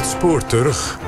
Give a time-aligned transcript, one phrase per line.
[0.00, 0.98] Het spoor terug.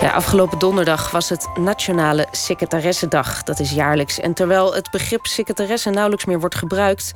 [0.00, 3.42] Ja, afgelopen donderdag was het Nationale Secretaressendag.
[3.42, 4.20] Dat is jaarlijks.
[4.20, 7.12] En terwijl het begrip secretaresse nauwelijks meer wordt gebruikt...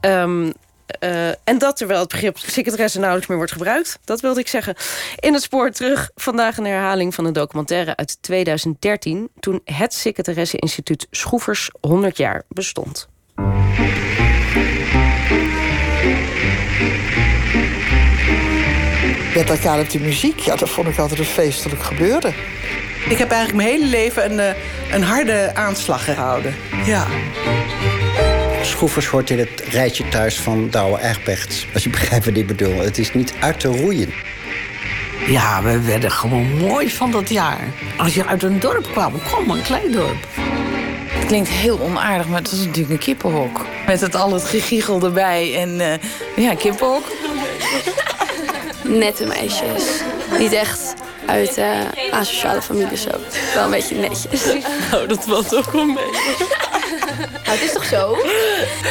[0.00, 0.52] Um,
[1.00, 3.98] uh, en dat terwijl het begrip secretaresse nauwelijks meer wordt gebruikt.
[4.04, 4.74] Dat wilde ik zeggen.
[5.16, 6.10] In het spoor terug.
[6.14, 9.28] Vandaag een herhaling van een documentaire uit 2013...
[9.40, 13.08] toen het Secretaresse-instituut Schroevers 100 jaar bestond.
[19.38, 22.34] Met elkaar op de muziek, ja, dat vond ik altijd een feestelijk gebeuren.
[23.08, 26.54] Ik heb eigenlijk mijn hele leven een, eh, een harde aanslag gehouden.
[26.84, 27.06] Ja.
[28.62, 31.66] Schroevers hoort in het rijtje thuis van Douwe Egberts.
[31.74, 32.78] Als je begrijpt wat ik bedoel.
[32.78, 34.12] Het is niet uit te roeien.
[35.26, 37.60] Ja, we werden gewoon mooi van dat jaar.
[37.96, 40.26] Als je uit een dorp kwam, kom een klein dorp.
[41.08, 43.66] Het klinkt heel onaardig, maar het is natuurlijk een kippenhok.
[43.86, 47.04] Met het al het gegiegel erbij en uh, ja, kippenhok.
[48.88, 49.84] Nette meisjes.
[50.38, 50.94] Niet echt
[51.26, 53.10] uit uh, asociale families zo.
[53.54, 54.44] Wel een beetje netjes.
[54.90, 56.10] Nou, dat valt ook wel mee.
[57.44, 58.16] Nou, het is toch zo?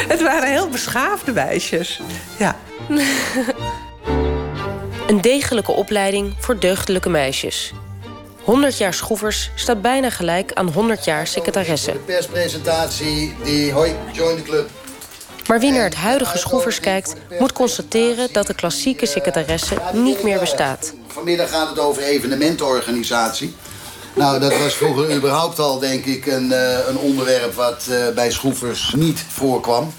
[0.07, 2.01] Het waren heel beschaafde meisjes.
[2.37, 2.55] Ja.
[5.07, 7.73] Een degelijke opleiding voor deugdelijke meisjes.
[8.43, 11.91] 100 jaar schroevers staat bijna gelijk aan 100 jaar secretaresse.
[11.91, 14.69] De perspresentatie, die hoi, join the club.
[15.47, 20.39] Maar wie naar het huidige schroevers kijkt, moet constateren dat de klassieke secretaresse niet meer
[20.39, 20.93] bestaat.
[21.07, 23.55] Vanmiddag gaat het over evenementenorganisatie.
[24.13, 28.31] Nou, dat was vroeger überhaupt al, denk ik, een, uh, een onderwerp wat uh, bij
[28.31, 29.93] schroevers niet voorkwam.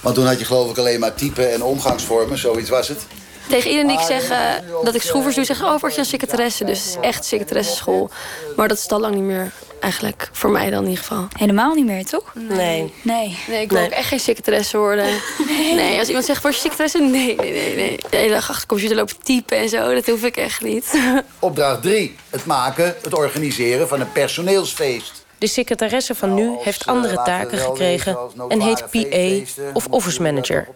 [0.00, 3.06] Want toen had je geloof ik alleen maar type en omgangsvormen, zoiets was het.
[3.48, 6.06] Tegen iedereen die ik zeg uh, dat ik schroevers doe, zeg oh, word je een
[6.06, 6.64] secretaresse.
[6.64, 8.10] Dus het is echt secretaresseschool.
[8.56, 10.28] Maar dat is al lang niet meer eigenlijk.
[10.32, 11.28] Voor mij dan in ieder geval.
[11.36, 12.32] Helemaal niet meer, toch?
[12.34, 12.92] Nee.
[13.02, 13.38] Nee.
[13.48, 15.06] Nee, ik wil ook echt geen secretaresse worden.
[15.48, 15.74] Nee.
[15.74, 15.98] nee.
[15.98, 16.98] Als iemand zegt, word je secretaresse?
[16.98, 17.96] Nee, nee, nee, nee.
[18.10, 19.94] De hele dag achter de computer lopen typen en zo.
[19.94, 20.98] Dat hoef ik echt niet.
[21.38, 22.16] Opdracht 3.
[22.30, 25.26] Het maken, het organiseren van een personeelsfeest.
[25.38, 30.68] De secretaresse van nu heeft andere taken gekregen en heet PA of office manager.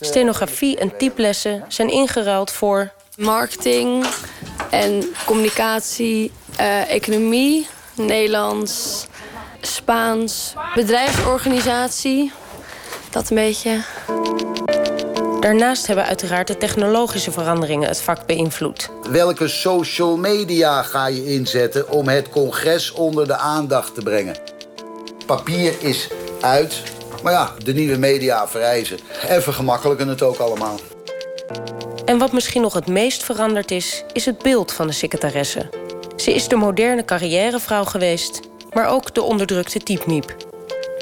[0.00, 2.92] Stenografie en typlessen zijn ingeruild voor...
[3.16, 4.06] Marketing
[4.70, 7.66] en communicatie, uh, economie,
[8.06, 9.06] Nederlands,
[9.60, 12.32] Spaans, bedrijfsorganisatie.
[13.10, 13.80] Dat een beetje.
[15.40, 18.90] Daarnaast hebben uiteraard de technologische veranderingen het vak beïnvloed.
[19.10, 24.36] Welke social media ga je inzetten om het congres onder de aandacht te brengen?
[25.26, 26.08] Papier is
[26.40, 26.82] uit,
[27.22, 28.98] maar ja, de nieuwe media vereisen.
[29.28, 30.78] En vergemakkelijken het ook allemaal.
[32.04, 35.79] En wat misschien nog het meest veranderd is, is het beeld van de secretaresse.
[36.20, 38.40] Ze is de moderne carrièrevrouw geweest,
[38.72, 40.36] maar ook de onderdrukte typniep.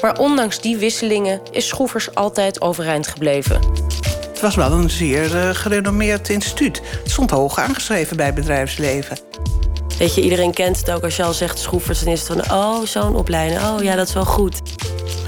[0.01, 3.61] Maar ondanks die wisselingen is Schroevers altijd overeind gebleven.
[4.29, 6.81] Het was wel een zeer uh, gerenommeerd instituut.
[7.03, 9.17] Het stond hoog aangeschreven bij bedrijfsleven.
[9.97, 11.03] Weet je, iedereen kent het ook.
[11.03, 12.57] Als je al zegt Schroevers, dan is het van...
[12.57, 13.61] oh, zo'n opleiding.
[13.61, 14.61] Oh, ja, dat is wel goed.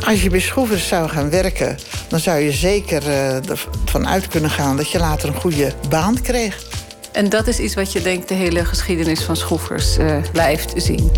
[0.06, 1.78] Als je bij Schroevers zou gaan werken...
[2.08, 4.78] dan zou je zeker uh, ervan uit kunnen gaan...
[4.78, 6.71] dat je later een goede baan kreeg.
[7.12, 11.12] En dat is iets wat je denkt de hele geschiedenis van schroefers uh, blijft zien.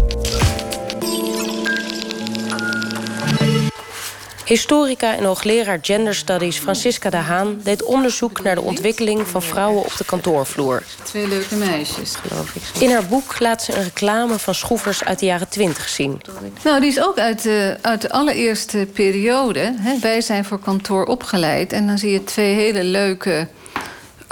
[4.45, 9.83] Historica en hoogleraar Gender Studies Francisca de Haan deed onderzoek naar de ontwikkeling van vrouwen
[9.85, 10.83] op de kantoorvloer.
[11.03, 12.81] Twee leuke meisjes, geloof ik.
[12.81, 16.21] In haar boek laat ze een reclame van schroefers uit de jaren twintig zien.
[16.63, 19.75] Nou, die is ook uit de, uit de allereerste periode.
[20.01, 21.73] Wij zijn voor kantoor opgeleid.
[21.73, 23.47] En dan zie je twee hele leuke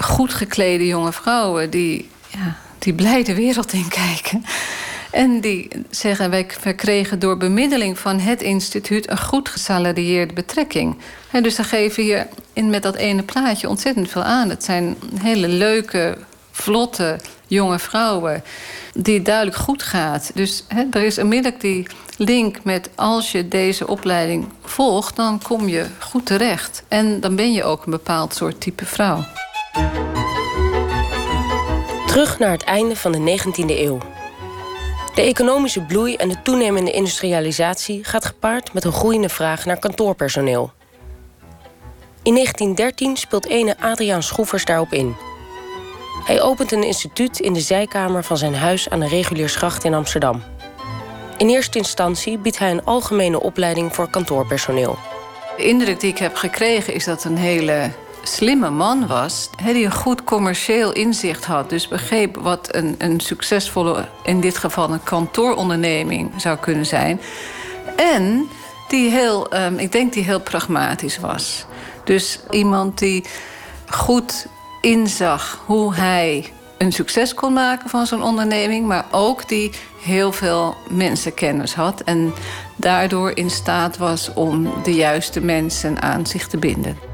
[0.03, 4.43] goed geklede jonge vrouwen die, ja, die blij de wereld in kijken.
[5.11, 6.45] En die zeggen, wij
[6.75, 9.09] kregen door bemiddeling van het instituut...
[9.09, 10.97] een goed gesalarieerde betrekking.
[11.31, 14.49] En dus dan geven hier in, met dat ene plaatje ontzettend veel aan.
[14.49, 16.17] Het zijn hele leuke,
[16.51, 18.43] vlotte, jonge vrouwen...
[18.93, 20.31] die het duidelijk goed gaat.
[20.33, 21.87] Dus er is onmiddellijk die
[22.17, 22.89] link met...
[22.95, 26.83] als je deze opleiding volgt, dan kom je goed terecht.
[26.87, 29.25] En dan ben je ook een bepaald soort type vrouw.
[32.07, 33.97] Terug naar het einde van de 19e eeuw.
[35.15, 40.71] De economische bloei en de toenemende industrialisatie gaat gepaard met een groeiende vraag naar kantoorpersoneel.
[42.23, 45.15] In 1913 speelt ene Adriaan Schroevers daarop in.
[46.25, 50.43] Hij opent een instituut in de zijkamer van zijn huis aan de Reguliersgracht in Amsterdam.
[51.37, 54.97] In eerste instantie biedt hij een algemene opleiding voor kantoorpersoneel.
[55.57, 57.91] De indruk die ik heb gekregen is dat een hele
[58.23, 61.69] slimme man was, die een goed commercieel inzicht had.
[61.69, 67.21] Dus begreep wat een, een succesvolle, in dit geval een kantooronderneming zou kunnen zijn.
[67.95, 68.49] En
[68.87, 71.65] die heel, um, ik denk die heel pragmatisch was.
[72.03, 73.25] Dus iemand die
[73.89, 74.47] goed
[74.81, 79.71] inzag hoe hij een succes kon maken van zo'n onderneming, maar ook die
[80.01, 82.33] heel veel mensenkennis had en
[82.75, 87.10] daardoor in staat was om de juiste mensen aan zich te binden.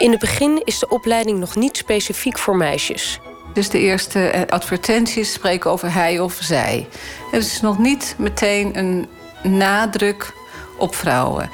[0.00, 3.20] In het begin is de opleiding nog niet specifiek voor meisjes.
[3.52, 6.88] Dus de eerste eh, advertenties spreken over hij of zij.
[7.30, 9.08] Het is nog niet meteen een
[9.42, 10.32] nadruk
[10.78, 11.50] op vrouwen.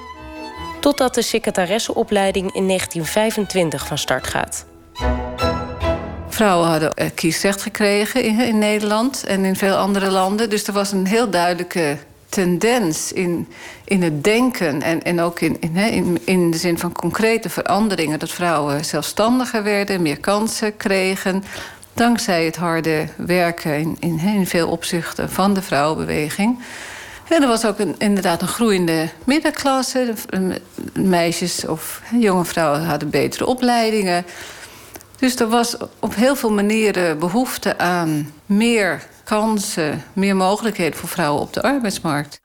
[0.80, 4.66] Totdat de secretaresseopleiding in 1925 van start gaat.
[6.28, 10.50] Vrouwen hadden eh, kiesrecht gekregen in, in Nederland en in veel andere landen.
[10.50, 13.48] Dus er was een heel duidelijke tendens in,
[13.84, 18.18] in het denken en, en ook in, in, in de zin van concrete veranderingen.
[18.18, 21.44] Dat vrouwen zelfstandiger werden, meer kansen kregen.
[21.94, 26.58] Dankzij het harde werken in, in, in veel opzichten van de vrouwenbeweging.
[27.28, 30.14] En er was ook inderdaad een groeiende middenklasse.
[30.92, 34.24] Meisjes of jonge vrouwen hadden betere opleidingen.
[35.18, 41.42] Dus er was op heel veel manieren behoefte aan meer kansen, meer mogelijkheden voor vrouwen
[41.42, 42.40] op de arbeidsmarkt.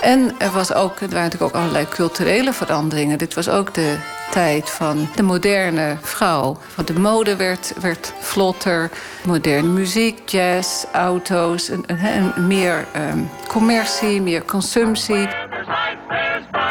[0.00, 3.18] En er, was ook, er waren natuurlijk ook allerlei culturele veranderingen.
[3.18, 3.96] Dit was ook de
[4.30, 6.58] tijd van de moderne vrouw.
[6.74, 8.90] Want de mode werd, werd vlotter,
[9.26, 15.28] moderne muziek, jazz, auto's, en, meer um, commercie, meer consumptie.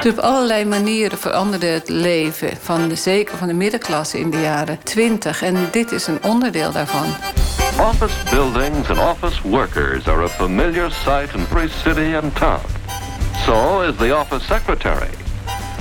[0.02, 4.42] Dus op allerlei manieren veranderde het leven van de, zeker van de middenklasse in de
[4.42, 5.44] jaren 20.
[5.44, 7.06] En dit is een onderdeel daarvan.
[7.80, 12.62] Office buildings and office workers are a familiar sight in every city and town.
[13.46, 15.10] So is the office secretary.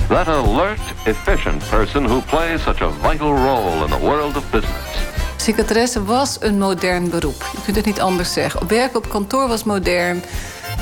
[0.09, 4.97] That alert, efficient person who plays such a vital role in the world of business.
[5.37, 7.45] Secretaresse was een modern beroep.
[7.51, 8.61] Je kunt het niet anders zeggen.
[8.61, 10.23] Op werk op kantoor was modern.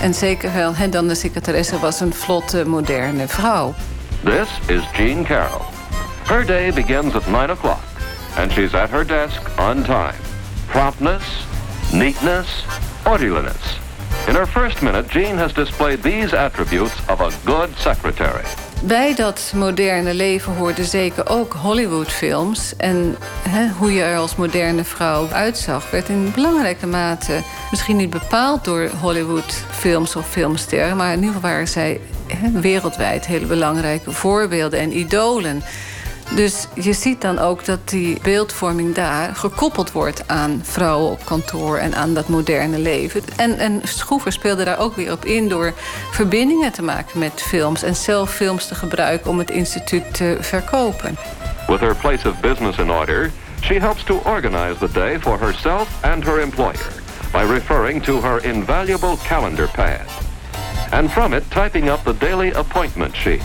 [0.01, 3.73] En zeker wel, en dan de secretaresse was een vlotte, moderne vrouw.
[4.23, 5.65] This is Jean Carroll.
[6.25, 7.83] Her day begins at 9 o'clock.
[8.37, 10.30] And she's at her desk on time.
[10.71, 11.23] Promptness,
[11.91, 12.65] neatness,
[13.05, 13.79] orderliness.
[14.27, 18.43] In her first minute, Jean has displayed these attributes of a good secretary.
[18.83, 22.75] Bij dat moderne leven hoorden zeker ook Hollywoodfilms.
[22.77, 23.17] En
[23.77, 27.41] hoe je er als moderne vrouw uitzag, werd in belangrijke mate
[27.71, 30.97] misschien niet bepaald door Hollywoodfilms of filmsterren.
[30.97, 31.99] Maar in ieder geval waren zij
[32.53, 35.63] wereldwijd hele belangrijke voorbeelden en idolen.
[36.35, 41.77] Dus je ziet dan ook dat die beeldvorming daar gekoppeld wordt aan vrouwen op kantoor
[41.77, 43.21] en aan dat moderne leven.
[43.35, 45.73] En, en Schroever speelde daar ook weer op in door
[46.11, 51.17] verbindingen te maken met films en zelf films te gebruiken om het instituut te verkopen.
[51.67, 53.31] With her place of business in order,
[53.61, 56.91] she helps to organize the day for herself and her employer
[57.31, 60.07] by referring to her invaluable calendar pad.
[60.89, 63.41] And from it typing up the daily appointment sheet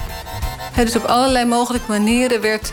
[0.84, 2.72] dus op allerlei mogelijke manieren werd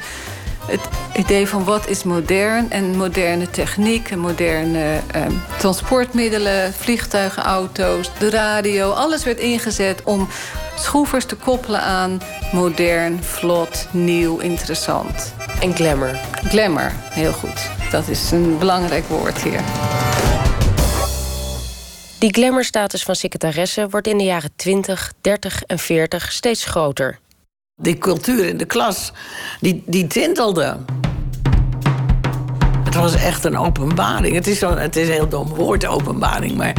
[0.66, 0.82] het
[1.16, 5.22] idee van wat is modern en moderne techniek en moderne eh,
[5.58, 10.28] transportmiddelen, vliegtuigen, auto's, de radio, alles werd ingezet om
[10.76, 12.22] schroevers te koppelen aan
[12.52, 15.34] modern, vlot, nieuw, interessant.
[15.62, 16.20] En glamour.
[16.34, 17.70] Glamour, heel goed.
[17.92, 19.62] Dat is een belangrijk woord hier.
[22.20, 27.20] Die glamourstatus van secretaresse wordt in de jaren 20, 30 en 40 steeds groter.
[27.84, 29.12] Die cultuur in de klas,
[29.60, 30.78] die, die tintelde.
[32.84, 34.36] Het was echt een openbaring.
[34.36, 36.74] Het is, zo, het is een heel dom woord, openbaring, maar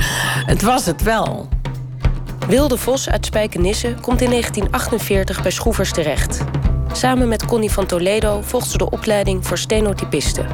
[0.47, 1.49] het was het wel.
[2.49, 6.41] Wilde Vos uit Spijkenisse komt in 1948 bij Schroevers terecht.
[6.93, 10.47] Samen met Connie van Toledo volgt ze de opleiding voor stenotypisten.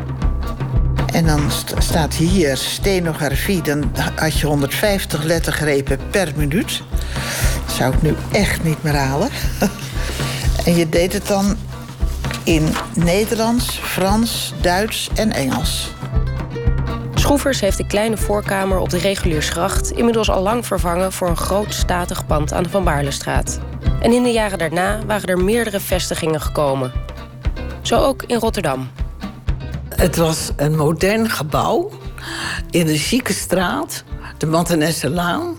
[1.12, 1.40] En dan
[1.78, 3.62] staat hier stenografie.
[3.62, 6.82] Dan had je 150 lettergrepen per minuut.
[7.66, 9.28] Dat zou ik nu echt niet meer halen.
[10.64, 11.56] En je deed het dan
[12.44, 15.90] in Nederlands, Frans, Duits en Engels.
[17.14, 21.74] Schroevers heeft de kleine voorkamer op de Reguliersgracht inmiddels al lang vervangen voor een groot
[21.74, 23.60] statig pand aan de Van Baarlestraat.
[24.00, 26.92] En in de jaren daarna waren er meerdere vestigingen gekomen.
[27.82, 28.90] Zo ook in Rotterdam.
[29.88, 31.90] Het was een modern gebouw
[32.70, 34.04] in een chique straat,
[34.38, 35.56] de Mattenesselaan.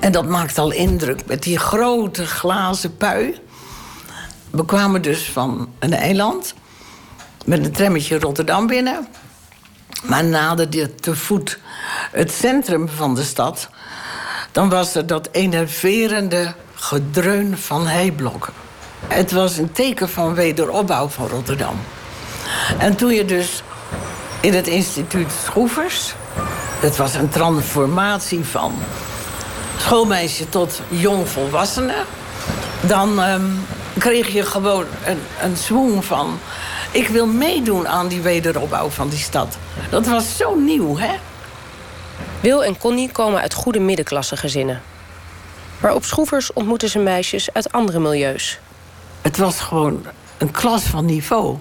[0.00, 3.34] En dat maakt al indruk met die grote glazen pui.
[4.54, 6.54] We kwamen dus van een eiland
[7.44, 9.08] met een trammetje Rotterdam binnen.
[10.02, 11.58] Maar naderde te voet
[12.12, 13.68] het centrum van de stad...
[14.52, 18.52] dan was er dat enerverende gedreun van heiblokken.
[19.06, 21.76] Het was een teken van wederopbouw van Rotterdam.
[22.78, 23.62] En toen je dus
[24.40, 26.14] in het instituut Schroevers...
[26.80, 28.74] het was een transformatie van
[29.76, 32.04] schoolmeisje tot jongvolwassene...
[32.80, 33.66] dan um,
[33.98, 36.38] kreeg je gewoon een, een zwoen van
[36.90, 39.56] Ik wil meedoen aan die wederopbouw van die stad.
[39.90, 41.14] Dat was zo nieuw, hè?
[42.40, 44.82] Wil en Connie komen uit goede middenklasse gezinnen.
[45.80, 48.58] Maar op Schroevers ontmoeten ze meisjes uit andere milieus.
[49.22, 50.06] Het was gewoon
[50.38, 51.56] een klas van niveau.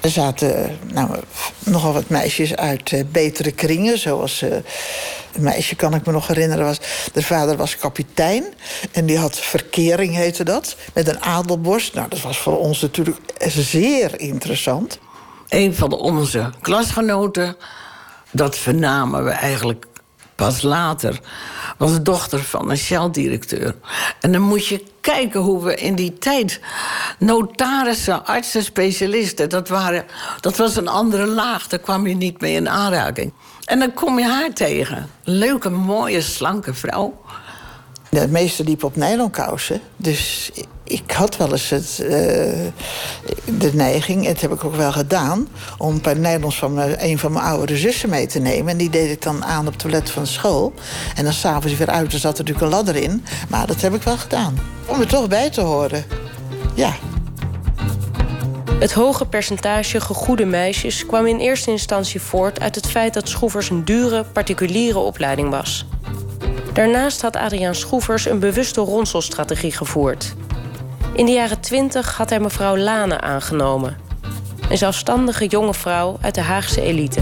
[0.00, 1.10] Er zaten nou,
[1.58, 3.98] nogal wat meisjes uit uh, betere kringen.
[3.98, 4.62] Zoals uh, een
[5.40, 6.80] meisje, kan ik me nog herinneren, was...
[7.12, 8.44] de vader was kapitein
[8.92, 10.76] en die had verkering, heette dat.
[10.94, 11.94] Met een adelborst.
[11.94, 14.98] Nou, dat was voor ons natuurlijk zeer interessant.
[15.48, 17.56] Een van onze klasgenoten,
[18.30, 19.86] dat vernamen we eigenlijk
[20.34, 21.20] pas later,
[21.78, 23.74] was de dochter van een Shell-directeur.
[24.20, 26.60] En dan moet je kijken hoe we in die tijd
[27.18, 30.04] notarissen, artsen, specialisten, dat, waren,
[30.40, 31.68] dat was een andere laag.
[31.68, 33.32] Daar kwam je niet mee in aanraking.
[33.68, 35.06] En dan kom je haar tegen.
[35.22, 37.20] Leuke, mooie, slanke vrouw.
[38.10, 39.80] De meeste liepen op nylonkousen.
[39.96, 40.50] Dus
[40.84, 42.08] ik had wel eens het, uh,
[43.58, 45.48] de neiging, en dat heb ik ook wel gedaan...
[45.78, 48.72] om een paar nylons van een van mijn oudere zussen mee te nemen.
[48.72, 50.74] En die deed ik dan aan op het toilet van school.
[51.14, 53.24] En dan s'avonds weer uit, er zat er natuurlijk een ladder in.
[53.48, 54.58] Maar dat heb ik wel gedaan.
[54.86, 56.04] Om er toch bij te horen.
[56.74, 56.94] Ja.
[58.78, 62.60] Het hoge percentage gegoede meisjes kwam in eerste instantie voort...
[62.60, 65.86] uit het feit dat Schroevers een dure, particuliere opleiding was...
[66.78, 70.34] Daarnaast had Adriaan Schroevers een bewuste ronselstrategie gevoerd.
[71.12, 73.96] In de jaren twintig had hij mevrouw Lane aangenomen.
[74.70, 77.20] Een zelfstandige jonge vrouw uit de Haagse elite.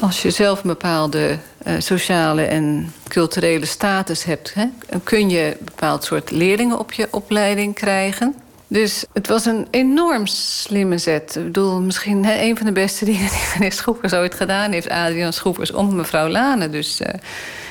[0.00, 4.54] Als je zelf een bepaalde uh, sociale en culturele status hebt...
[4.54, 4.66] Hè,
[5.02, 8.34] kun je een bepaald soort leerlingen op je opleiding krijgen.
[8.74, 11.36] Dus het was een enorm slimme zet.
[11.36, 14.88] Ik bedoel, misschien een van de beste dingen die meneer Schroepers ooit gedaan heeft...
[14.88, 17.08] Adrian Schroepers, om mevrouw Lane dus uh,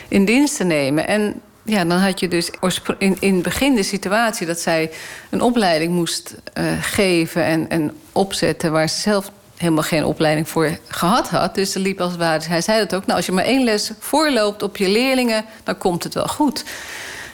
[0.08, 1.08] in dienst te nemen.
[1.08, 2.50] En ja, dan had je dus
[2.98, 4.48] in, in het begin de situatie...
[4.48, 4.92] dat zij
[5.30, 8.72] een opleiding moest uh, geven en, en opzetten...
[8.72, 11.56] waar ze zelf helemaal geen opleiding voor gehad had.
[11.56, 13.06] Dus ze liep als het ware, hij zei dat ook...
[13.06, 16.64] nou, als je maar één les voorloopt op je leerlingen, dan komt het wel goed.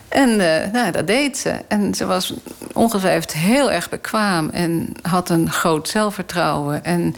[0.09, 1.53] En uh, nou, dat deed ze.
[1.67, 2.33] En ze was
[2.73, 4.49] ongetwijfeld heel erg bekwaam...
[4.49, 6.83] en had een groot zelfvertrouwen.
[6.83, 7.15] En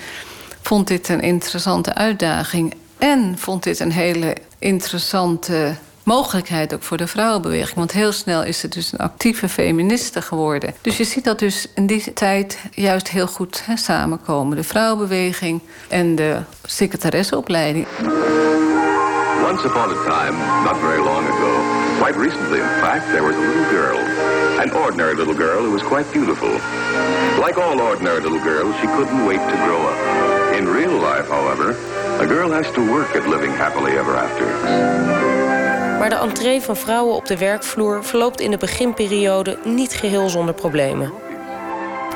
[0.61, 2.73] vond dit een interessante uitdaging.
[2.97, 7.75] En vond dit een hele interessante mogelijkheid ook voor de vrouwenbeweging.
[7.75, 10.73] Want heel snel is ze dus een actieve feministe geworden.
[10.81, 14.57] Dus je ziet dat dus in die tijd juist heel goed hè, samenkomen.
[14.57, 17.87] De vrouwenbeweging en de secretaresseopleiding.
[19.49, 23.39] Once upon a time, not very long ago, quite recently in fact, there was a
[23.39, 23.99] little girl.
[24.59, 26.49] An ordinary little girl who was quite beautiful.
[27.45, 29.97] Like all ordinary little girls, she couldn't wait to grow up.
[30.57, 31.77] In real life, however,
[32.19, 34.45] a girl has to work at living happily ever after.
[35.99, 40.53] Maar de entree van vrouwen op de werkvloer verloopt in de beginperiode niet geheel zonder
[40.53, 41.13] problemen.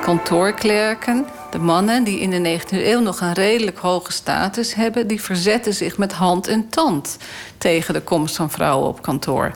[0.01, 1.25] Kantoorklerken,
[1.55, 5.73] de mannen die in de 19e eeuw nog een redelijk hoge status hebben, die verzetten
[5.73, 7.17] zich met hand en tand
[7.57, 9.51] tegen de komst van vrouwen op kantoor.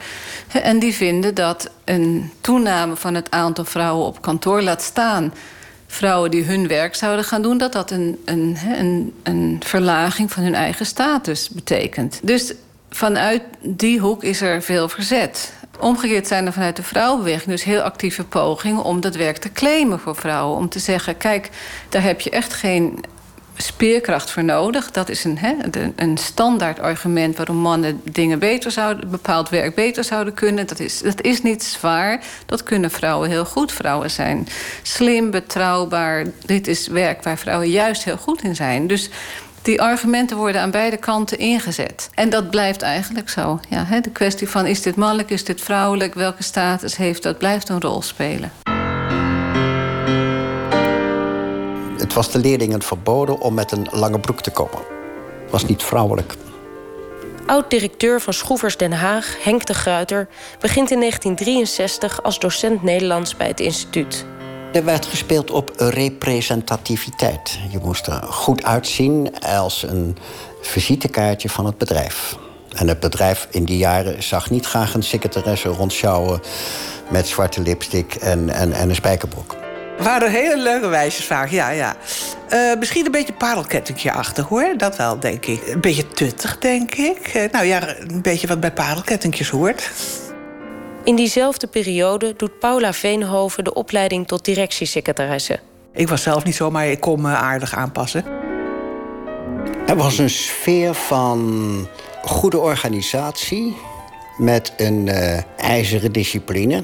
[0.48, 5.34] En die vinden dat een toename van het aantal vrouwen op kantoor laat staan
[5.88, 10.44] vrouwen die hun werk zouden gaan doen, dat dat een, een, een, een verlaging van
[10.44, 12.20] hun eigen status betekent.
[12.24, 12.54] Dus
[12.90, 15.54] vanuit die hoek is er veel verzet.
[15.80, 20.00] Omgekeerd zijn er vanuit de vrouwenbeweging dus heel actieve pogingen om dat werk te claimen
[20.00, 20.58] voor vrouwen.
[20.58, 21.50] Om te zeggen: kijk,
[21.90, 23.04] daar heb je echt geen
[23.62, 24.92] speerkracht voor nodig.
[24.92, 25.40] Dat is een,
[25.96, 30.68] een standaard argument waarom mannen dingen beter zouden, bepaald werk beter zouden kunnen.
[30.68, 32.24] Dat is, dat is niet zwaar.
[32.46, 33.72] Dat kunnen vrouwen heel goed.
[33.72, 34.48] Vrouwen zijn
[34.82, 36.26] slim, betrouwbaar.
[36.46, 38.88] Dit is werk waar vrouwen juist heel goed in zijn.
[38.88, 39.10] Dus
[39.62, 42.10] die argumenten worden aan beide kanten ingezet.
[42.14, 43.60] En dat blijft eigenlijk zo.
[43.70, 47.38] Ja, hè, de kwestie van is dit mannelijk, is dit vrouwelijk, welke status heeft dat,
[47.38, 48.52] blijft een rol spelen.
[51.98, 54.80] Het was de leerlingen verboden om met een lange broek te komen.
[55.42, 56.34] Het was niet vrouwelijk.
[57.46, 60.28] Oud-directeur van Schroevers Den Haag, Henk de Gruiter,
[60.60, 64.26] begint in 1963 als docent Nederlands bij het instituut.
[64.74, 67.60] Er werd gespeeld op representativiteit.
[67.70, 70.18] Je moest er goed uitzien als een
[70.62, 72.38] visitekaartje van het bedrijf.
[72.76, 76.42] En het bedrijf in die jaren zag niet graag een secretaresse rondschouwen
[77.10, 79.56] met zwarte lipstick en, en, en een spijkerbroek.
[80.00, 81.96] waren hele leuke vaak, ja, ja.
[82.54, 84.74] Uh, misschien een beetje parelkettingje achter, hoor.
[84.78, 85.68] Dat wel, denk ik.
[85.68, 87.34] Een beetje tuttig, denk ik.
[87.36, 89.92] Uh, nou ja, een beetje wat bij parelkettingjes hoort.
[91.04, 95.60] In diezelfde periode doet Paula Veenhoven de opleiding tot directiesecretaresse.
[95.94, 98.26] Ik was zelf niet zo, maar ik kon me aardig aanpassen.
[99.88, 101.88] Er was een sfeer van
[102.24, 103.76] goede organisatie
[104.38, 106.84] met een uh, ijzeren discipline.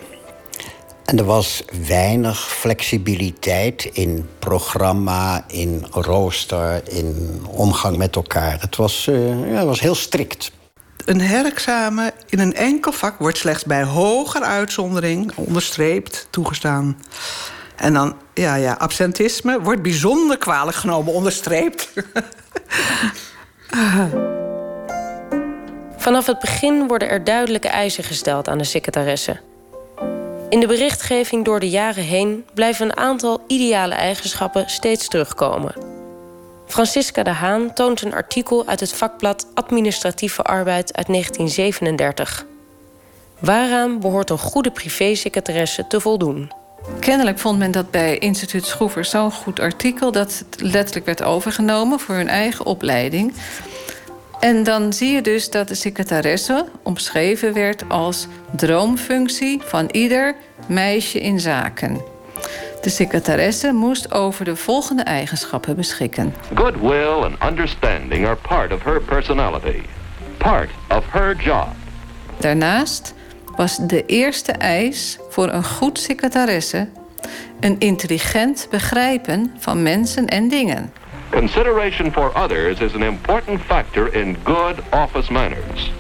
[1.05, 8.61] En er was weinig flexibiliteit in programma, in rooster, in omgang met elkaar.
[8.61, 10.51] Het was, uh, ja, het was heel strikt.
[11.05, 16.97] Een herexamen in een enkel vak wordt slechts bij hoger uitzondering onderstreept toegestaan.
[17.75, 21.93] En dan, ja, ja, absentisme wordt bijzonder kwalijk genomen, onderstreept.
[25.97, 29.39] Vanaf het begin worden er duidelijke eisen gesteld aan de secretaresse.
[30.49, 35.94] In de berichtgeving door de jaren heen blijven een aantal ideale eigenschappen steeds terugkomen.
[36.67, 42.45] Francisca de Haan toont een artikel uit het vakblad Administratieve Arbeid uit 1937.
[43.39, 46.51] Waaraan behoort een goede privésecretaresse te voldoen?
[46.99, 51.99] Kennelijk vond men dat bij instituut Schroever zo'n goed artikel dat het letterlijk werd overgenomen
[51.99, 53.33] voor hun eigen opleiding.
[54.39, 60.35] En dan zie je dus dat de secretaresse omschreven werd als droomfunctie van ieder
[60.67, 62.14] meisje in zaken.
[62.85, 66.33] De secretaresse moest over de volgende eigenschappen beschikken.
[66.55, 69.81] Goodwill and understanding are part of her personality.
[70.37, 71.67] Part of her job.
[72.37, 73.13] Daarnaast
[73.55, 76.87] was de eerste eis voor een goed secretaresse
[77.59, 80.91] een intelligent begrijpen van mensen en dingen.
[81.29, 85.91] Consideration for others is an important factor in good office manners.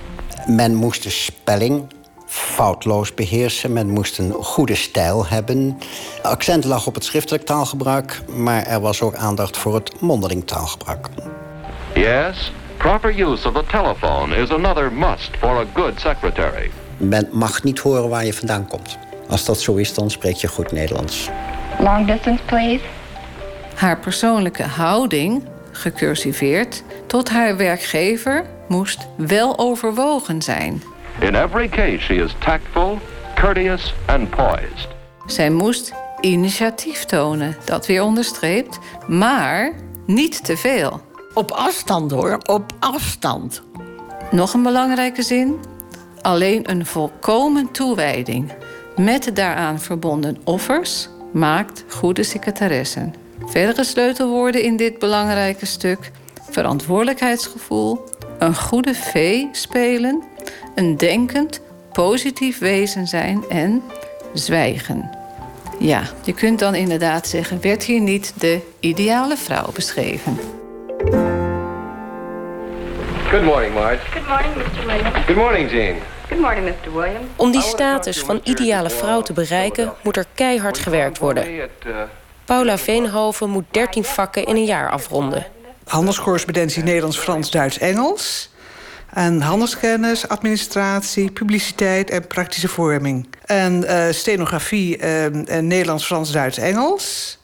[0.47, 1.87] Men moest de spelling
[2.35, 3.73] foutloos beheersen.
[3.73, 5.79] Men moest een goede stijl hebben.
[6.21, 11.07] Accent lag op het schriftelijk taalgebruik, maar er was ook aandacht voor het mondeling taalgebruik.
[11.93, 16.71] Yes, proper use of the telephone is another must for a good secretary.
[16.97, 18.97] Men mag niet horen waar je vandaan komt.
[19.29, 21.29] Als dat zo is, dan spreek je goed Nederlands.
[21.79, 22.83] Long distance, please.
[23.75, 30.83] Haar persoonlijke houding, gecursiveerd, tot haar werkgever moest wel overwogen zijn.
[31.19, 32.99] In every case she is tactful,
[33.35, 34.87] courteous and poised.
[35.25, 39.73] Zij moest initiatief tonen, dat weer onderstreept, maar
[40.05, 41.01] niet te veel.
[41.33, 43.61] Op afstand hoor, op afstand.
[44.31, 45.59] Nog een belangrijke zin.
[46.21, 48.51] Alleen een volkomen toewijding
[48.95, 53.13] met daaraan verbonden offers maakt goede secretaressen.
[53.45, 56.11] Verdere sleutelwoorden in dit belangrijke stuk:
[56.49, 58.03] verantwoordelijkheidsgevoel,
[58.39, 60.23] een goede vee spelen,
[60.75, 63.83] een denkend, positief wezen zijn en
[64.33, 65.09] zwijgen.
[65.79, 70.39] Ja, je kunt dan inderdaad zeggen: werd hier niet de ideale vrouw beschreven?
[73.29, 73.99] Good morning, Marge.
[74.11, 74.85] Good morning, Mr.
[74.85, 75.25] Williams.
[75.25, 75.95] Good morning, Jean.
[76.29, 76.93] Good morning, Mr.
[76.93, 77.25] Williams.
[77.35, 81.69] Om die status van ideale vrouw te bereiken, moet er keihard gewerkt worden.
[82.45, 85.45] Paula Veenhoven moet 13 vakken in een jaar afronden.
[85.87, 88.49] Handelscorrespondentie Nederlands, Frans, Duits, Engels.
[89.13, 93.27] En handelskennis, administratie, publiciteit en praktische vorming.
[93.45, 95.25] En uh, stenografie, uh,
[95.61, 97.37] Nederlands, Frans, Duits, Engels.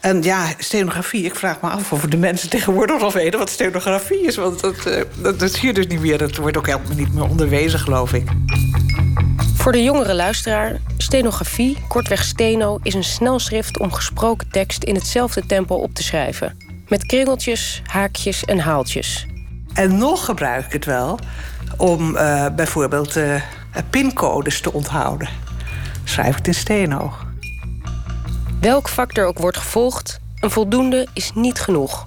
[0.00, 4.26] En ja, stenografie, ik vraag me af of de mensen tegenwoordig nog weten wat stenografie
[4.26, 4.36] is.
[4.36, 6.18] Want dat, uh, dat, dat zie je dus niet meer.
[6.18, 8.28] Dat wordt ook helemaal niet meer onderwezen, geloof ik.
[9.56, 15.46] Voor de jongere luisteraar, stenografie, kortweg steno, is een snelschrift om gesproken tekst in hetzelfde
[15.46, 16.56] tempo op te schrijven.
[16.88, 19.26] Met kringeltjes, haakjes en haaltjes.
[19.78, 21.18] En nog gebruik ik het wel
[21.76, 23.42] om uh, bijvoorbeeld uh,
[23.90, 25.28] pincodes te onthouden.
[26.04, 27.12] Schrijf ik het in steno.
[28.60, 32.06] Welk vak er ook wordt gevolgd, een voldoende is niet genoeg.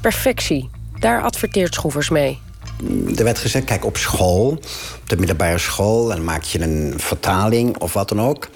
[0.00, 2.38] Perfectie, daar adverteert Schroevers mee.
[3.16, 4.50] Er werd gezegd, kijk, op school,
[5.00, 6.08] op de middelbare school...
[6.08, 8.48] dan maak je een vertaling of wat dan ook.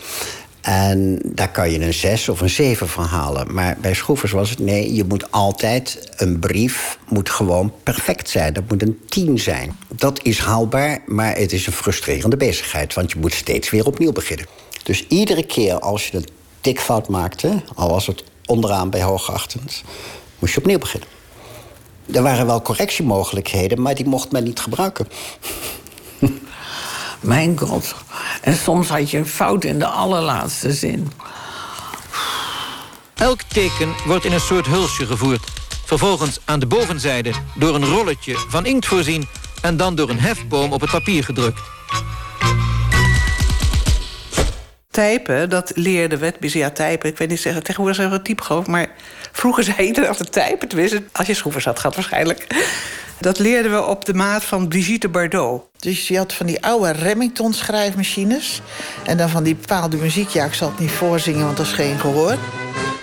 [0.64, 3.55] En daar kan je een zes of een zeven van halen.
[3.55, 6.12] Maar bij Schroevers was het, nee, je moet altijd...
[6.16, 8.53] een brief moet gewoon perfect zijn.
[8.53, 9.79] Dat moet een tien zijn.
[9.88, 12.94] Dat is haalbaar, maar het is een frustrerende bezigheid...
[12.94, 14.46] want je moet steeds weer opnieuw beginnen.
[14.83, 16.29] Dus iedere keer als je een
[16.61, 17.62] tikfout maakte...
[17.74, 19.83] al was het onderaan bij hoogachtend,
[20.38, 21.09] moest je opnieuw beginnen.
[22.12, 25.07] Er waren wel correctiemogelijkheden, maar die mocht men niet gebruiken.
[27.24, 27.94] Mijn god.
[28.42, 31.12] En soms had je een fout in de allerlaatste zin.
[33.14, 35.44] Elk teken wordt in een soort hulsje gevoerd.
[35.84, 39.28] Vervolgens aan de bovenzijde door een rolletje van inkt voorzien...
[39.62, 41.60] en dan door een hefboom op het papier gedrukt.
[44.90, 46.32] Typen, dat leerde we.
[46.40, 48.88] Ja, typen, ik weet niet zeggen, tegenwoordig zeggen we type geloof maar
[49.32, 50.68] vroeger zei iedereen altijd typen.
[50.68, 52.46] Tenminste, als je schroevers had gehad waarschijnlijk.
[53.24, 55.62] Dat leerden we op de maat van Brigitte Bardot.
[55.78, 58.60] Dus je had van die oude Remington-schrijfmachines.
[59.04, 60.28] En dan van die bepaalde muziek.
[60.28, 62.37] Ja, ik zal het niet voorzingen, want dat is geen gehoor.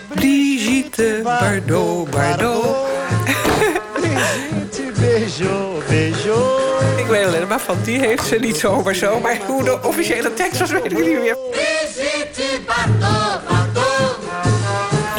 [0.07, 2.75] Brigitte Bardot, Bardot.
[3.93, 6.57] Brigitte, beijo, beijo.
[6.97, 9.19] Ik weet alleen maar van die heeft ze niet zomaar zo.
[9.19, 11.37] Maar hoe de officiële tekst was, weet ik niet meer.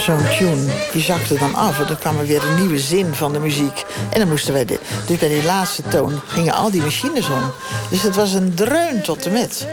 [0.02, 1.80] Zo'n tune, die zakte dan af.
[1.80, 3.84] En dan kwam er weer een nieuwe zin van de muziek.
[4.10, 4.64] En dan moesten wij...
[4.64, 7.52] De, dus bij die laatste toon gingen al die machines om.
[7.90, 9.66] Dus het was een dreun tot de met.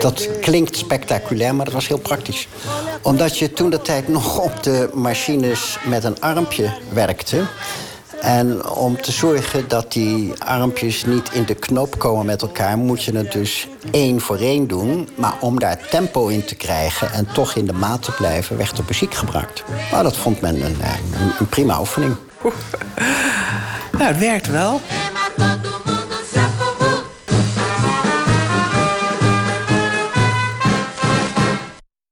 [0.00, 2.48] Dat klinkt spectaculair, maar dat was heel praktisch.
[3.02, 7.46] Omdat je toen de tijd nog op de machines met een armpje werkte.
[8.20, 12.78] En om te zorgen dat die armpjes niet in de knoop komen met elkaar...
[12.78, 15.08] moet je het dus één voor één doen.
[15.14, 18.56] Maar om daar tempo in te krijgen en toch in de maat te blijven...
[18.56, 19.64] werd er muziek gebruikt.
[19.92, 22.16] Maar dat vond men een, eh, een, een prima oefening.
[23.92, 24.80] Nou, het werkt wel.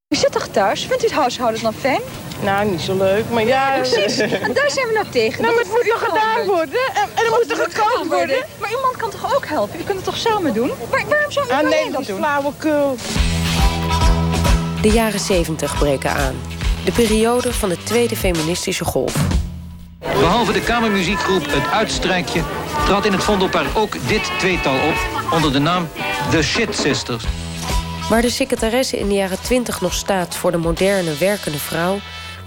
[0.09, 0.85] U zit toch thuis?
[0.87, 2.01] Vindt u het huishouden nog fijn?
[2.42, 3.77] Nou, niet zo leuk, maar ja...
[3.77, 5.42] Precies, en daar zijn we nou tegen.
[5.42, 6.81] Nou, maar nog gedaan worden.
[6.94, 8.44] En, en er moet er gekookt worden.
[8.61, 9.81] Maar uw man kan toch ook helpen?
[9.81, 10.70] U kunt het toch samen doen?
[10.90, 12.16] Waar, waarom zou u Ah, nee, dat is doen?
[12.16, 12.96] flauwekul.
[14.83, 16.35] De jaren 70 breken aan.
[16.85, 19.14] De periode van de tweede feministische golf.
[19.98, 22.42] Behalve de kamermuziekgroep Het Uitstrijkje...
[22.87, 24.94] trad in het Vondelpark ook dit tweetal op...
[25.33, 25.88] onder de naam
[26.31, 27.24] The Shit Sisters.
[28.09, 31.98] Waar de secretaresse in de jaren 20 nog staat voor de moderne werkende vrouw,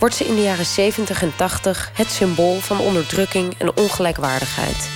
[0.01, 4.89] wordt ze in de jaren 70 en 80 het symbool van onderdrukking en ongelijkwaardigheid.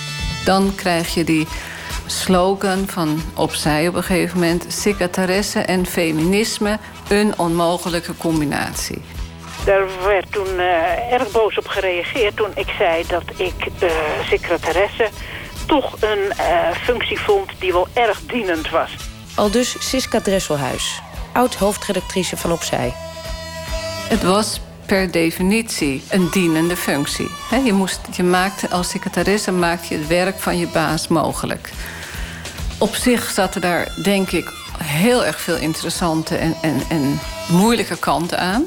[0.44, 1.46] Dan krijg je die
[2.06, 4.64] slogan van opzij op een gegeven moment...
[4.68, 9.02] secretaresse en feminisme, een onmogelijke combinatie.
[9.64, 13.90] Daar werd toen eh, erg boos op gereageerd toen ik zei dat ik eh
[14.28, 15.08] secretaresse
[15.66, 18.96] toch een eh, functie vond die wel erg dienend was.
[19.34, 21.00] Al dus Siska Dresselhuis,
[21.32, 22.92] oud-hoofdredactrice van Opzij.
[24.08, 27.30] Het was per definitie een dienende functie.
[27.64, 28.00] Je, moest,
[28.70, 31.70] als secretaresse maakte je het werk van je baas mogelijk.
[32.78, 34.52] Op zich zaten daar, denk ik,
[34.84, 38.64] heel erg veel interessante en, en, en moeilijke kanten aan.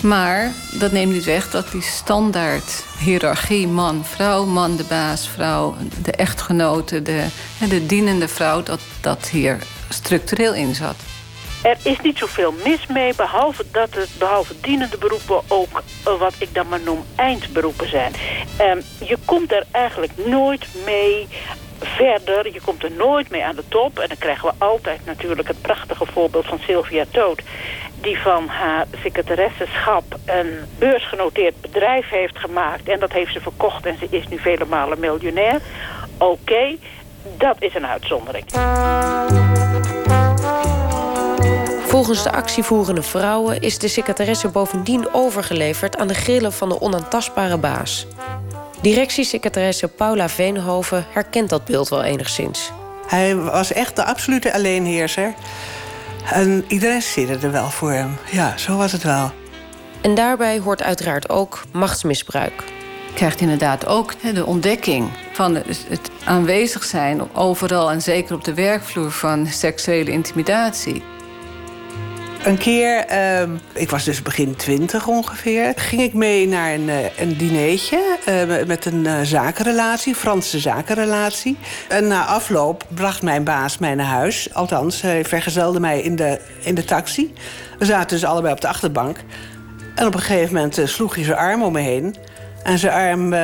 [0.00, 6.12] Maar dat neemt niet weg dat die standaard hiërarchie man-vrouw, man de baas, vrouw, de
[6.12, 7.26] echtgenote, de,
[7.68, 9.58] de dienende vrouw, dat dat hier
[9.88, 10.96] structureel in zat.
[11.62, 16.34] Er is niet zoveel mis mee, behalve dat het behalve dienende beroepen ook eh, wat
[16.38, 18.12] ik dan maar noem eindberoepen zijn.
[18.56, 21.28] Ehm, je komt er eigenlijk nooit mee
[21.80, 23.98] verder, je komt er nooit mee aan de top.
[23.98, 27.42] En dan krijgen we altijd natuurlijk het prachtige voorbeeld van Sylvia Toot
[28.00, 32.88] die van haar secretaressenschap een beursgenoteerd bedrijf heeft gemaakt.
[32.88, 35.60] En dat heeft ze verkocht en ze is nu vele malen miljonair.
[36.18, 36.76] Oké,
[37.36, 38.46] dat is een uitzondering.
[41.88, 47.58] Volgens de actievoerende vrouwen is de secretaresse bovendien overgeleverd aan de grillen van de onaantastbare
[47.58, 48.06] baas.
[48.80, 52.72] Directiesecretaresse Paula Veenhoven herkent dat beeld wel enigszins.
[53.06, 55.34] Hij was echt de absolute alleenheerser.
[56.32, 58.16] En iedereen zit er wel voor hem.
[58.30, 59.30] Ja, zo was het wel.
[60.00, 62.64] En daarbij hoort uiteraard ook machtsmisbruik.
[63.06, 68.44] Je krijgt inderdaad ook hè, de ontdekking van het aanwezig zijn overal en zeker op
[68.44, 71.02] de werkvloer van seksuele intimidatie.
[72.44, 77.18] Een keer, ehm, ik was dus begin twintig ongeveer, ging ik mee naar een, eh,
[77.18, 81.56] een dineetje eh, met een eh, zakenrelatie, Franse zakenrelatie.
[81.88, 84.54] En na afloop bracht mijn baas mij naar huis.
[84.54, 87.34] Althans, hij vergezelde mij in de, in de taxi.
[87.78, 89.16] We zaten dus allebei op de achterbank.
[89.94, 92.16] En op een gegeven moment sloeg hij zijn arm om me heen.
[92.62, 93.34] En zijn arm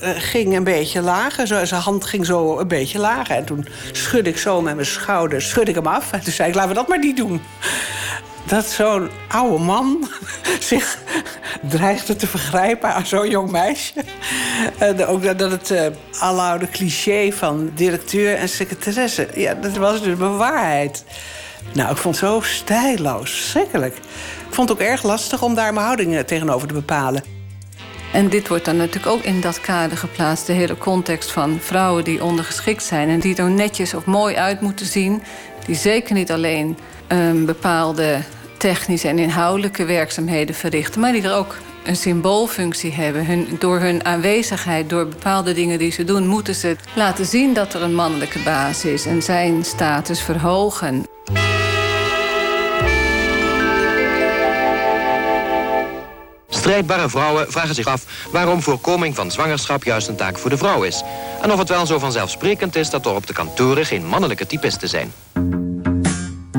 [0.00, 1.46] ging een beetje lager.
[1.46, 3.36] Zo, zijn hand ging zo een beetje lager.
[3.36, 6.12] En toen schudde ik zo met mijn schouders schudde ik hem af.
[6.12, 7.40] En toen zei ik, laten we dat maar niet doen.
[8.46, 10.08] Dat zo'n oude man
[10.60, 10.98] zich
[11.62, 13.92] dreigde te vergrijpen aan zo'n jong meisje.
[14.78, 15.86] En ook dat het eh
[16.18, 19.28] aloude cliché van directeur en secretaresse...
[19.34, 21.04] ja, dat was dus mijn waarheid.
[21.72, 23.96] Nou, ik vond het zo stijlloos, verschrikkelijk.
[23.96, 27.24] Ik vond het ook erg lastig om daar mijn houding eh, tegenover te bepalen.
[28.12, 30.46] En dit wordt dan natuurlijk ook in dat kader geplaatst.
[30.46, 33.08] De hele context van vrouwen die ondergeschikt zijn...
[33.08, 35.22] en die er netjes of mooi uit moeten zien.
[35.66, 36.78] Die zeker niet alleen
[37.08, 38.18] een bepaalde
[38.56, 41.00] technische en inhoudelijke werkzaamheden verrichten...
[41.00, 43.26] maar die er ook een symboolfunctie hebben.
[43.26, 46.26] Hun, door hun aanwezigheid, door bepaalde dingen die ze doen...
[46.26, 49.06] moeten ze laten zien dat er een mannelijke baas is...
[49.06, 51.04] en zijn status verhogen.
[56.48, 60.82] Strijdbare vrouwen vragen zich af waarom voorkoming van zwangerschap juist een taak voor de vrouw
[60.82, 61.02] is.
[61.42, 64.88] En of het wel zo vanzelfsprekend is dat er op de kantoren geen mannelijke typisten
[64.88, 65.12] zijn.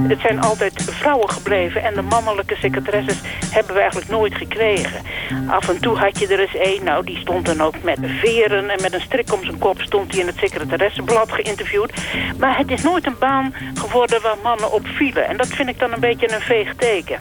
[0.08, 3.18] Het zijn altijd vrouwen gebleven en de mannelijke secretaresses
[3.50, 5.02] hebben we eigenlijk nooit gekregen.
[5.48, 8.70] Af en toe had je er eens één, nou die stond dan ook met veren
[8.70, 11.94] en met een strik om zijn kop stond hij in het secretaressenblad geïnterviewd.
[12.38, 15.80] Maar het is nooit een baan geworden waar mannen op vielen en dat vind ik
[15.80, 17.20] dan een beetje een veeg teken.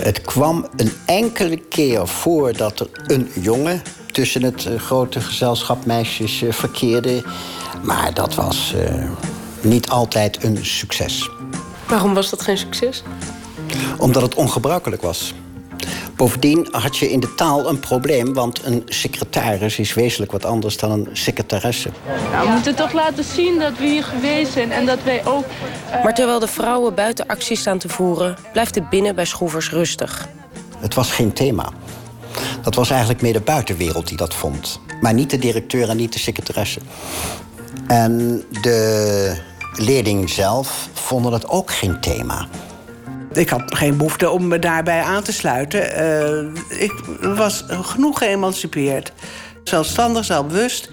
[0.00, 3.82] Het kwam een enkele keer voor dat er een jongen
[4.14, 7.22] tussen het eh, grote gezelschap meisjes eh, verkeerde.
[7.82, 9.08] Maar dat was eh,
[9.60, 11.30] niet altijd een succes.
[11.88, 13.02] Waarom was dat geen succes?
[13.98, 15.34] Omdat het ongebruikelijk was.
[16.16, 20.76] Bovendien had je in de taal een probleem, want een secretaris is wezenlijk wat anders
[20.76, 21.90] dan een secretaresse.
[22.32, 25.44] Nou, we moeten toch laten zien dat we hier geweest zijn en dat wij ook...
[26.02, 30.28] Maar terwijl de vrouwen buiten actie staan te voeren, blijft het binnen bij schroevers rustig.
[30.78, 31.68] Het was geen thema.
[32.62, 34.80] Dat was eigenlijk meer de buitenwereld die dat vond.
[35.00, 36.80] Maar niet de directeur en niet de secretaresse.
[37.86, 39.36] En de
[39.74, 42.46] leerling zelf vonden het ook geen thema.
[43.32, 45.94] Ik had geen behoefte om me daarbij aan te sluiten.
[45.94, 49.12] Eh, ik was genoeg geëmancipeerd.
[49.64, 50.90] Zelfstandig, zelfbewust.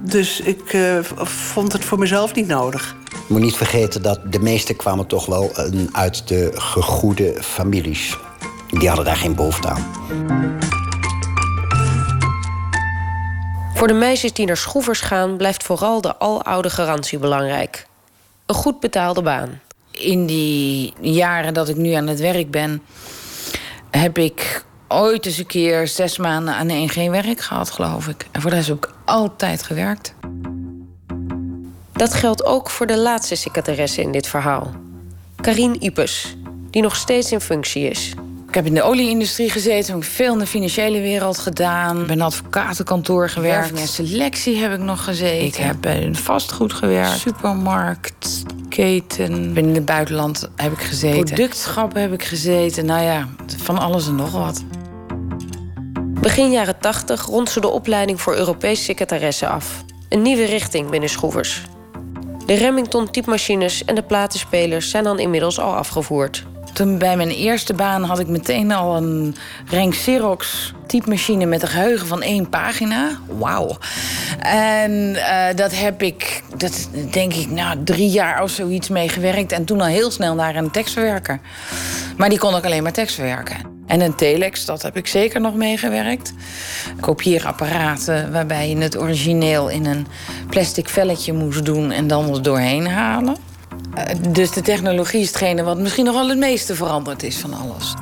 [0.00, 2.96] Dus ik eh, vond het voor mezelf niet nodig.
[3.10, 8.16] Je moet niet vergeten dat de meesten kwamen toch wel eh, uit de gegoede families.
[8.68, 9.86] Die hadden daar geen behoefte aan.
[13.74, 17.88] Voor de meisjes die naar schroevers gaan, blijft vooral de aloude garantie belangrijk.
[18.50, 19.60] Een goed betaalde baan.
[19.90, 22.82] In die jaren dat ik nu aan het werk ben,
[23.90, 28.26] heb ik ooit eens een keer zes maanden aan één geen werk gehad, geloof ik.
[28.30, 30.14] En voor de rest heb ik altijd gewerkt.
[31.92, 34.70] Dat geldt ook voor de laatste secretaresse in dit verhaal.
[35.40, 36.36] Karine Ipes,
[36.70, 38.14] die nog steeds in functie is.
[38.50, 42.00] Ik heb in de olieindustrie gezeten, heb ik veel in de financiële wereld gedaan.
[42.00, 43.56] Ik ben in een advocatenkantoor gewerkt.
[43.56, 45.46] Werving en selectie heb ik nog gezeten.
[45.46, 47.18] Ik heb bij een vastgoed gewerkt.
[47.18, 49.54] Supermarkt, keten.
[49.54, 51.24] Ben in het buitenland heb ik gezeten.
[51.24, 52.86] Productschappen heb ik gezeten.
[52.86, 53.28] Nou ja,
[53.62, 54.64] van alles en nog wat.
[56.20, 59.84] Begin jaren 80 rond ze de opleiding voor Europees secretaresse af.
[60.08, 61.62] Een nieuwe richting binnen Schroevers.
[62.46, 66.46] De Remington typemachines en de platenspelers zijn dan inmiddels al afgevoerd.
[66.86, 72.06] Bij mijn eerste baan had ik meteen al een Renk Xerox typemachine met een geheugen
[72.06, 73.10] van één pagina.
[73.26, 73.76] Wauw.
[74.38, 79.52] En uh, dat heb ik, dat denk ik, nou, drie jaar of zoiets mee gewerkt.
[79.52, 81.40] En toen al heel snel naar een tekstverwerker.
[82.16, 83.56] Maar die kon ook alleen maar tekstverwerken.
[83.86, 86.32] En een telex, dat heb ik zeker nog meegewerkt.
[87.00, 90.06] Kopieerapparaten waarbij je het origineel in een
[90.50, 93.49] plastic velletje moest doen en dan er doorheen halen.
[93.98, 97.54] Uh, dus de technologie is hetgene wat misschien nog wel het meeste veranderd is van
[97.54, 97.94] alles.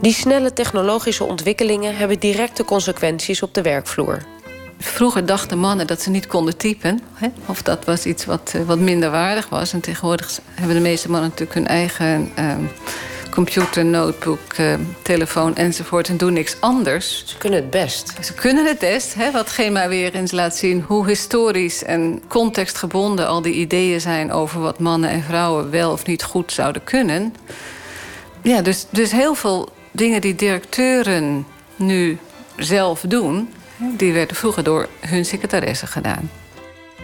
[0.00, 4.22] Die snelle technologische ontwikkelingen hebben directe consequenties op de werkvloer.
[4.78, 7.00] Vroeger dachten mannen dat ze niet konden typen.
[7.14, 7.28] Hè?
[7.46, 9.72] Of dat was iets wat, uh, wat minder waardig was.
[9.72, 12.54] En tegenwoordig hebben de meeste mannen natuurlijk hun eigen uh,
[13.34, 16.08] computer, notebook, uh, telefoon enzovoort.
[16.08, 17.22] En doen niks anders.
[17.26, 18.12] Ze kunnen het best.
[18.20, 19.14] Ze kunnen het best.
[19.14, 19.30] Hè?
[19.30, 24.60] Wat Gema weer eens laat zien hoe historisch en contextgebonden al die ideeën zijn over
[24.60, 27.34] wat mannen en vrouwen wel of niet goed zouden kunnen.
[28.42, 32.18] Ja, dus, dus heel veel dingen die directeuren nu
[32.56, 36.30] zelf doen, die werden vroeger door hun secretaresse gedaan.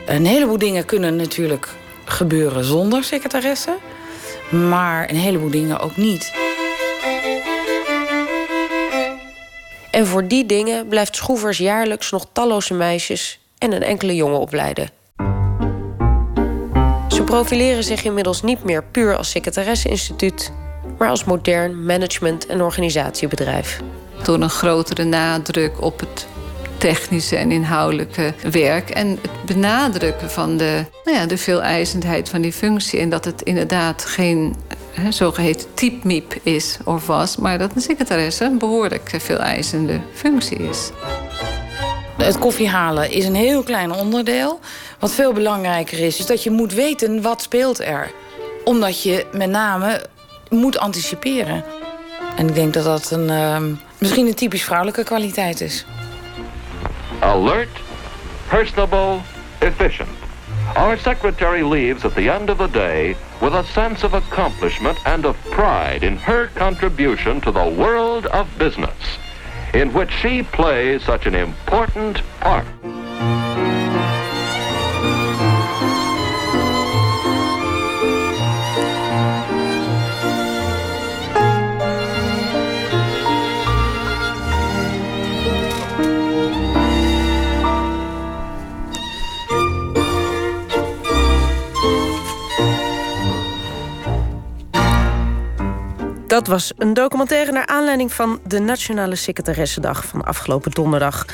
[0.06, 1.68] Een heleboel dingen kunnen natuurlijk
[2.04, 3.76] gebeuren zonder secretaresse,
[4.50, 6.32] maar een heleboel dingen ook niet.
[9.90, 14.90] En voor die dingen blijft Schroevers jaarlijks nog talloze meisjes en een enkele jongen opleiden.
[17.08, 20.52] Ze profileren zich inmiddels niet meer puur als secretaresse-instituut,
[20.98, 23.80] maar als modern management- en organisatiebedrijf.
[24.22, 26.26] Door een grotere nadruk op het
[26.80, 28.90] technische en inhoudelijke werk.
[28.90, 32.98] En het benadrukken van de, nou ja, de veeleisendheid van die functie.
[32.98, 34.56] En dat het inderdaad geen
[34.90, 40.90] hè, zogeheten typmiep is of was, maar dat een secretaresse een behoorlijk veeleisende functie is.
[42.16, 44.60] Het koffie halen is een heel klein onderdeel.
[44.98, 48.10] Wat veel belangrijker is, is dat je moet weten wat speelt er.
[48.64, 50.06] Omdat je met name
[50.48, 51.64] moet anticiperen.
[52.36, 53.56] En ik denk dat dat een, uh,
[53.98, 55.84] misschien een typisch vrouwelijke kwaliteit is.
[57.22, 57.68] Alert,
[58.48, 59.22] personable,
[59.60, 60.10] efficient.
[60.76, 65.26] Our secretary leaves at the end of the day with a sense of accomplishment and
[65.26, 69.18] of pride in her contribution to the world of business,
[69.74, 72.66] in which she plays such an important part.
[96.40, 101.26] Dat was een documentaire naar aanleiding van de Nationale Secretaressendag van afgelopen donderdag.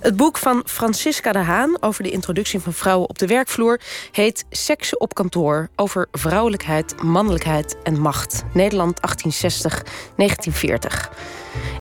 [0.00, 3.80] Het boek van Francisca de Haan over de introductie van vrouwen op de werkvloer
[4.12, 8.44] heet Seksen op kantoor over vrouwelijkheid, mannelijkheid en macht.
[8.52, 9.04] Nederland 1860-1940.